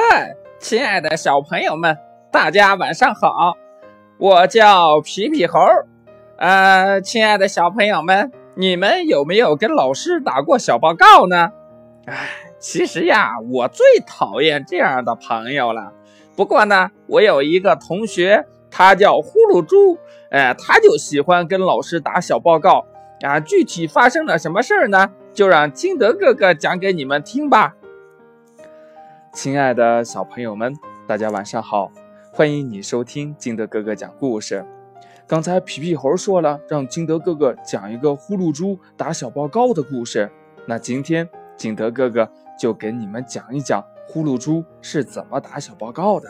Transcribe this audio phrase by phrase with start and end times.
[0.00, 1.98] 嗨，亲爱的小朋友们，
[2.30, 3.56] 大家晚上好！
[4.16, 5.58] 我叫皮皮猴。
[6.36, 11.50] 呃，亲爱的小朋友们，你们有没有跟老师打过小报告呢？
[12.06, 12.14] 哎，
[12.60, 15.92] 其实呀，我最讨厌这样的朋友了。
[16.36, 19.98] 不过呢，我有一个同学，他叫呼噜猪，
[20.30, 22.86] 哎，他就喜欢跟老师打小报告。
[23.22, 25.10] 啊，具体发生了什么事儿呢？
[25.34, 27.74] 就让金德哥哥讲给你们听吧。
[29.32, 30.74] 亲爱的小朋友们，
[31.06, 31.90] 大家晚上好，
[32.32, 34.64] 欢迎你收听金德哥哥讲故事。
[35.26, 40.30] 刚才皮皮猴说了，让金德哥哥讲一个呼噜猪打小报告的故事。
[40.66, 46.28] 那今天金德哥哥就给你们讲一讲呼噜猪是怎么打小报告的。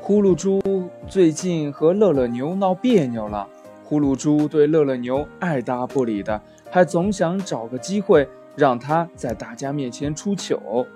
[0.00, 0.60] 呼噜猪
[1.06, 3.46] 最近和乐乐牛闹别扭了。
[3.84, 10.86] 呼噜猪对乐乐牛爱搭不理的，还总想找个机会让他在大家面前出糗。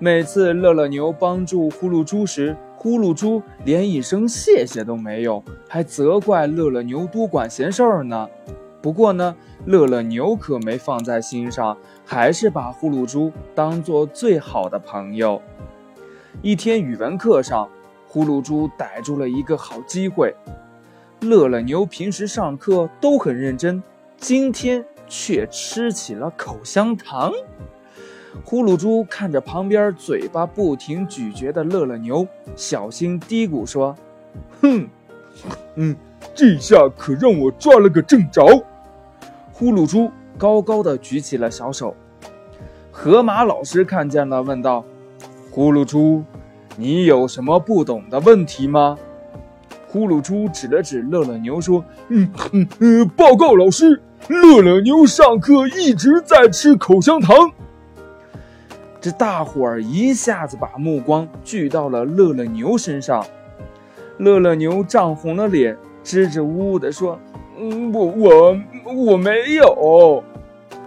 [0.00, 8.28] 每次乐乐牛帮助呼噜猪时，呼噜猪连一声谢谢都没有，还责怪乐乐牛多管闲事儿呢。
[8.80, 9.34] 不过呢，
[9.66, 11.76] 乐乐牛可没放在心上，
[12.06, 15.42] 还是把呼噜猪当做最好的朋友。
[16.42, 17.68] 一天语文课上，
[18.06, 20.32] 呼噜猪逮住了一个好机会。
[21.22, 23.82] 乐乐牛平时上课都很认真，
[24.16, 27.32] 今天却吃起了口香糖。
[28.44, 33.96] 呼噜猪看着旁边嘴巴不停咀嚼的乐乐牛，小心嘀咕说
[34.60, 34.88] ：“哼，
[35.74, 35.96] 嗯，
[36.34, 38.44] 这下可让我抓了个正着。”
[39.52, 41.96] 呼噜猪高高的举起了小手。
[42.92, 44.84] 河马老师看见了，问道
[45.50, 46.22] ：“呼噜猪，
[46.76, 48.96] 你有什么不懂的问题吗？”
[49.88, 57.52] 呼噜猪指了指乐乐牛，说：“嗯嗯嗯，报告老师，乐乐牛上课一直在吃口香糖。”
[59.00, 63.24] 这大伙儿一下子把目光聚到了乐乐牛身上。
[64.18, 67.18] 乐乐牛涨红了脸，支支吾吾地说
[67.56, 68.60] ：“嗯，我我
[68.92, 70.24] 我没有。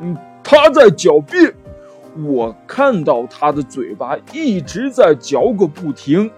[0.00, 1.54] 嗯，他在狡辩，
[2.22, 6.30] 我看到他的嘴巴一直在嚼个不停。”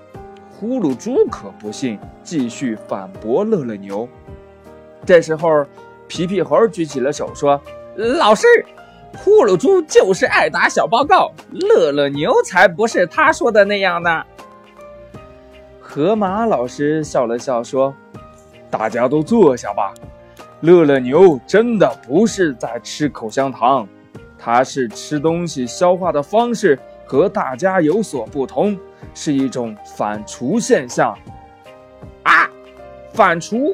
[0.59, 4.09] 呼噜猪可不信，继续反驳乐乐牛。
[5.05, 5.67] 这时候，
[6.09, 7.61] 皮皮猴举起了手，说
[7.97, 8.47] ：“老师，
[9.17, 14.23] 呼噜猪就是爱打小报告，乐乐牛才不是他说的那样呢。”
[15.81, 17.95] 河马老师笑了笑，说
[18.71, 19.93] ：“大家都坐下吧。
[20.61, 23.87] 乐乐牛真的不是在吃口香糖，
[24.39, 26.79] 他是吃东西消化的方式。”
[27.09, 28.77] 和大家有所不同，
[29.15, 31.17] 是一种反刍现象。
[32.25, 32.51] 啊，
[33.13, 33.73] 反刍！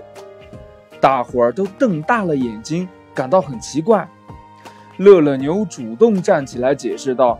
[1.02, 4.08] 大伙儿都瞪大了眼睛，感到很奇怪。
[4.98, 7.36] 乐乐牛主动站起来解释道：“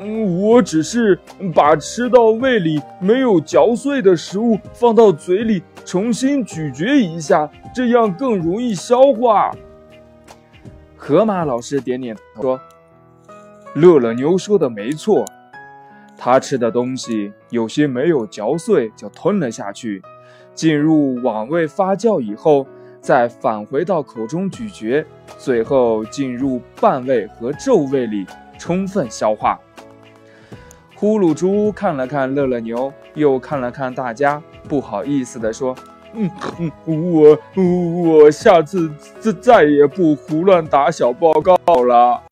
[0.00, 1.16] 嗯，我只是
[1.54, 9.52] 把吃到胃里没有嚼碎的食物放到嘴里重新咀嚼一下，这样更容易消化。”
[10.98, 12.60] 河马老师点点头说。
[13.76, 15.24] 乐乐牛说的没错，
[16.16, 20.02] 他吃的东西有些没有嚼碎就吞了下去，
[20.52, 22.66] 进入网胃发酵以后，
[23.04, 25.04] 再返回到口中咀嚼，
[25.36, 28.26] 最后进入半胃和皱胃里
[28.58, 29.60] 充分消化。
[30.94, 35.76] 呼噜猪看了看乐乐牛，又看了看大家，不好意思地说
[36.16, 38.90] ：“嗯嗯，我我下次
[39.20, 42.22] 再再也不胡乱打小报告了。”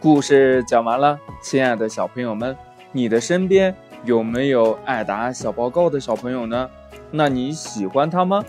[0.00, 2.56] 故事讲完了，亲爱的小朋友们，
[2.92, 6.70] 你的身边有没有爱打小报告的小朋友呢？
[7.10, 8.42] 那你喜欢他吗？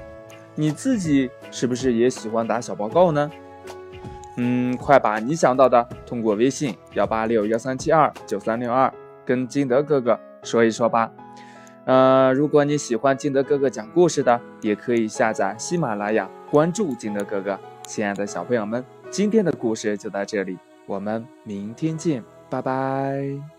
[0.57, 3.31] 你自己是不是也喜欢打小报告呢？
[4.37, 11.11] 嗯，快把你想到的通过微信幺八六幺三七二九三六二跟金德哥哥说一说吧。
[11.85, 17.57] 呃，如果你喜欢金德哥哥讲故事的，也可以下载喜马拉雅，关注金德哥哥。
[17.85, 20.57] 亲爱的小朋友们，今天的故事就到这里。
[20.85, 23.56] 我们明天见，拜拜。